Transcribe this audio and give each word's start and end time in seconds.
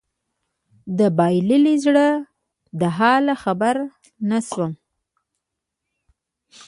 د 0.97 0.99
بايللي 1.17 1.75
زړه 1.85 2.07
له 2.79 2.87
حاله 2.97 3.35
خبر 3.43 3.75
نه 4.29 4.39
شوم 4.49 4.71